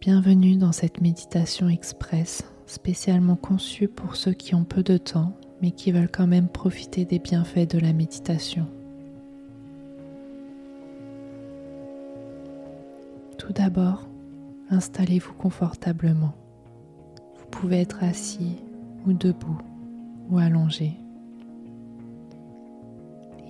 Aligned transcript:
Bienvenue 0.00 0.56
dans 0.56 0.72
cette 0.72 1.00
méditation 1.00 1.68
express 1.68 2.44
spécialement 2.66 3.34
conçue 3.34 3.88
pour 3.88 4.14
ceux 4.14 4.34
qui 4.34 4.54
ont 4.54 4.64
peu 4.64 4.82
de 4.82 4.98
temps 4.98 5.32
mais 5.62 5.70
qui 5.70 5.90
veulent 5.90 6.10
quand 6.10 6.26
même 6.26 6.48
profiter 6.48 7.04
des 7.04 7.18
bienfaits 7.18 7.70
de 7.70 7.78
la 7.78 7.92
méditation. 7.92 8.66
Tout 13.38 13.52
d'abord, 13.54 14.06
installez-vous 14.70 15.32
confortablement. 15.32 16.34
Vous 17.38 17.46
pouvez 17.50 17.80
être 17.80 18.04
assis 18.04 18.56
ou 19.06 19.14
debout 19.14 19.58
ou 20.28 20.38
allongé. 20.38 20.92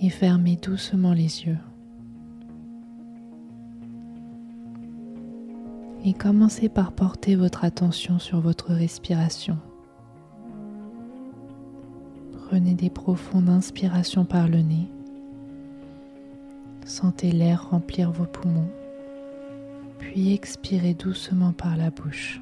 Et 0.01 0.11
fermez 0.11 0.57
doucement 0.57 1.13
les 1.13 1.45
yeux. 1.45 1.59
Et 6.05 6.13
commencez 6.13 6.69
par 6.69 6.93
porter 6.93 7.35
votre 7.35 7.65
attention 7.65 8.19
sur 8.19 8.41
votre 8.41 8.73
respiration. 8.73 9.59
Prenez 12.49 12.75
des 12.75 12.91
profondes 12.91 13.49
inspirations 13.49 14.25
par 14.25 14.49
le 14.49 14.59
nez. 14.59 14.89
Sentez 16.85 17.33
l'air 17.33 17.71
remplir 17.71 18.13
vos 18.13 18.27
poumons, 18.27 18.71
puis 19.99 20.33
expirez 20.33 20.95
doucement 20.95 21.53
par 21.53 21.77
la 21.77 21.91
bouche. 21.91 22.41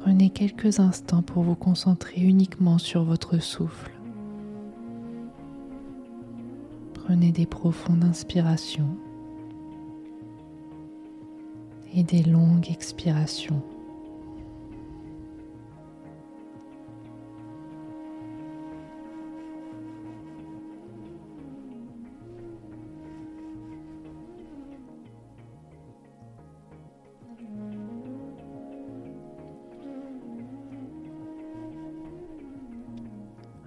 Prenez 0.00 0.30
quelques 0.30 0.80
instants 0.80 1.22
pour 1.22 1.44
vous 1.44 1.54
concentrer 1.54 2.20
uniquement 2.20 2.78
sur 2.78 3.04
votre 3.04 3.38
souffle. 3.38 3.92
Prenez 6.94 7.30
des 7.30 7.46
profondes 7.46 8.02
inspirations 8.02 8.96
et 11.94 12.02
des 12.02 12.22
longues 12.22 12.70
expirations. 12.70 13.62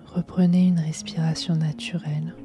Reprenez 0.06 0.68
une 0.68 0.80
respiration 0.80 1.56
naturelle 1.56 2.36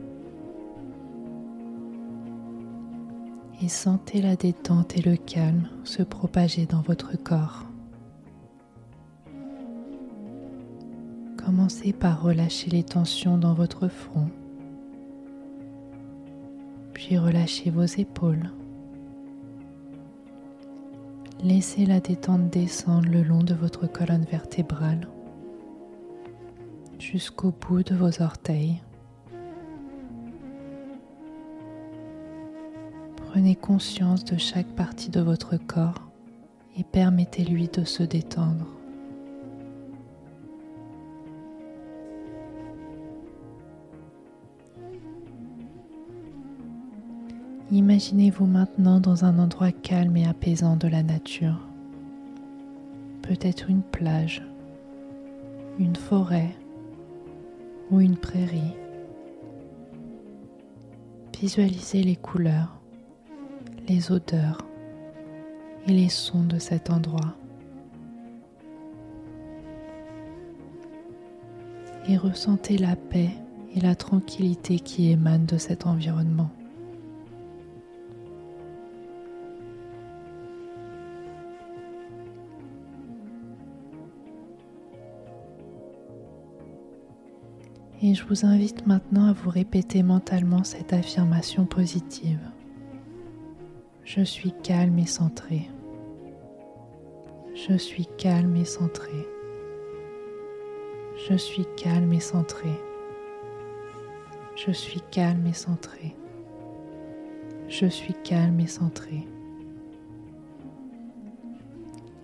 et 3.62 3.68
sentez 3.68 4.22
la 4.22 4.36
détente 4.36 4.96
et 4.96 5.02
le 5.02 5.16
calme 5.16 5.68
se 5.84 6.02
propager 6.02 6.66
dans 6.66 6.80
votre 6.80 7.16
corps. 7.22 7.66
Commencez 11.36 11.92
par 11.92 12.22
relâcher 12.22 12.70
les 12.70 12.84
tensions 12.84 13.36
dans 13.36 13.54
votre 13.54 13.88
front, 13.88 14.28
puis 16.92 17.18
relâchez 17.18 17.70
vos 17.70 17.84
épaules. 17.84 18.50
Laissez 21.42 21.86
la 21.86 22.00
détente 22.00 22.50
descendre 22.50 23.08
le 23.08 23.22
long 23.22 23.42
de 23.42 23.54
votre 23.54 23.86
colonne 23.86 24.24
vertébrale 24.24 25.08
jusqu'au 26.98 27.50
bout 27.50 27.82
de 27.82 27.94
vos 27.94 28.22
orteils. 28.22 28.80
Prenez 33.32 33.54
conscience 33.54 34.24
de 34.24 34.36
chaque 34.36 34.66
partie 34.74 35.08
de 35.08 35.20
votre 35.20 35.56
corps 35.56 36.10
et 36.76 36.82
permettez-lui 36.82 37.68
de 37.68 37.84
se 37.84 38.02
détendre. 38.02 38.66
Imaginez-vous 47.70 48.46
maintenant 48.46 48.98
dans 48.98 49.24
un 49.24 49.38
endroit 49.38 49.70
calme 49.70 50.16
et 50.16 50.26
apaisant 50.26 50.74
de 50.74 50.88
la 50.88 51.04
nature. 51.04 51.68
Peut-être 53.22 53.70
une 53.70 53.82
plage, 53.82 54.42
une 55.78 55.94
forêt 55.94 56.50
ou 57.92 58.00
une 58.00 58.16
prairie. 58.16 58.74
Visualisez 61.40 62.02
les 62.02 62.16
couleurs, 62.16 62.79
les 63.90 64.12
odeurs 64.12 64.64
et 65.88 65.92
les 65.92 66.08
sons 66.08 66.44
de 66.44 66.60
cet 66.60 66.90
endroit. 66.90 67.34
Et 72.08 72.16
ressentez 72.16 72.78
la 72.78 72.94
paix 72.94 73.30
et 73.74 73.80
la 73.80 73.96
tranquillité 73.96 74.78
qui 74.78 75.10
émanent 75.10 75.44
de 75.44 75.58
cet 75.58 75.86
environnement. 75.86 76.50
Et 88.02 88.14
je 88.14 88.24
vous 88.24 88.46
invite 88.46 88.86
maintenant 88.86 89.26
à 89.26 89.32
vous 89.32 89.50
répéter 89.50 90.04
mentalement 90.04 90.62
cette 90.62 90.92
affirmation 90.92 91.66
positive. 91.66 92.38
Je 94.12 94.24
suis 94.24 94.50
calme 94.64 94.98
et 94.98 95.06
centré. 95.06 95.70
Je 97.54 97.76
suis 97.76 98.06
calme 98.18 98.56
et 98.56 98.64
centré. 98.64 99.24
Je 101.28 101.36
suis 101.36 101.64
calme 101.76 102.12
et 102.12 102.18
centré. 102.18 102.70
Je 104.56 104.72
suis 104.72 105.00
calme 105.12 105.46
et 105.46 105.52
centré. 105.52 106.16
Je 107.68 107.86
suis 107.86 108.14
calme 108.24 108.58
et 108.58 108.66
centré. 108.66 109.28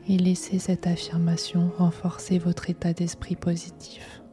Et 0.09 0.19
laissez 0.19 0.59
cette 0.59 0.89
affirmation 0.89 1.71
renforcer 1.79 2.41
votre 2.41 2.69
état 2.69 2.95
d'esprit 2.95 3.37
positif. 3.37 4.25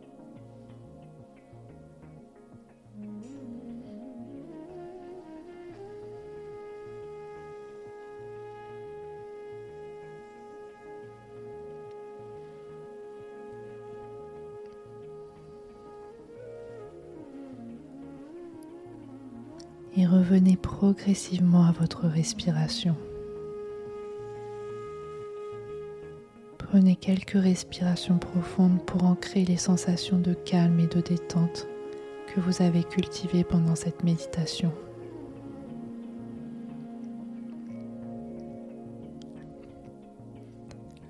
Et 19.96 20.06
revenez 20.06 20.58
progressivement 20.58 21.66
à 21.66 21.72
votre 21.72 22.08
respiration. 22.08 22.96
Prenez 26.58 26.96
quelques 26.96 27.40
respirations 27.40 28.18
profondes 28.18 28.84
pour 28.84 29.04
ancrer 29.04 29.46
les 29.46 29.58
sensations 29.58 30.18
de 30.18 30.34
calme 30.34 30.80
et 30.80 30.88
de 30.88 31.02
détente 31.02 31.68
que 32.34 32.40
vous 32.40 32.64
avez 32.64 32.84
cultivées 32.84 33.44
pendant 33.44 33.76
cette 33.76 34.04
méditation. 34.04 34.72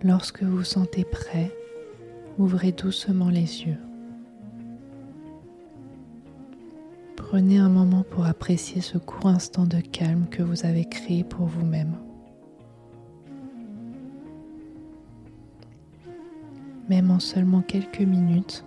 Lorsque 0.04 0.44
vous 0.44 0.58
vous 0.58 0.64
sentez 0.66 1.06
prêt, 1.06 1.50
ouvrez 2.38 2.74
doucement 2.74 3.30
les 3.30 3.64
yeux. 3.64 3.78
Prenez 7.34 7.58
un 7.58 7.68
moment 7.68 8.04
pour 8.04 8.28
apprécier 8.28 8.80
ce 8.80 9.00
court 9.00 9.26
instant 9.26 9.66
de 9.66 9.80
calme 9.80 10.28
que 10.30 10.44
vous 10.44 10.68
avez 10.68 10.86
créé 10.86 11.24
pour 11.24 11.48
vous-même. 11.48 11.96
Même 16.90 17.10
en 17.10 17.20
seulement 17.20 17.64
quelques 17.64 18.02
minutes, 18.02 18.64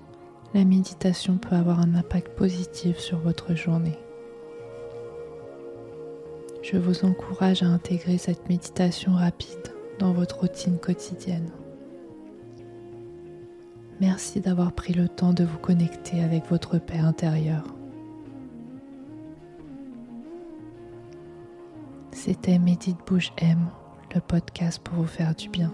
la 0.53 0.65
méditation 0.65 1.39
peut 1.39 1.55
avoir 1.55 1.79
un 1.79 1.95
impact 1.95 2.37
positif 2.37 2.99
sur 2.99 3.21
votre 3.21 3.55
journée. 3.55 3.97
Je 6.61 6.77
vous 6.77 7.05
encourage 7.05 7.63
à 7.63 7.67
intégrer 7.67 8.19
cette 8.19 8.49
méditation 8.49 9.13
rapide 9.13 9.73
dans 10.01 10.13
votre 10.13 10.41
routine 10.41 10.79
quotidienne. 10.79 11.53
Merci 14.01 14.41
d'avoir 14.41 14.73
pris 14.73 14.93
le 14.93 15.09
temps 15.09 15.35
de 15.35 15.45
vous 15.45 15.59
connecter 15.59 16.21
avec 16.21 16.47
votre 16.47 16.79
paix 16.79 16.99
intérieure. 16.99 17.76
C'était 22.27 22.59
Médite 22.59 22.99
Bouge 23.07 23.33
M, 23.39 23.69
le 24.13 24.21
podcast 24.21 24.81
pour 24.83 24.97
vous 24.97 25.07
faire 25.07 25.33
du 25.37 25.49
bien. 25.49 25.73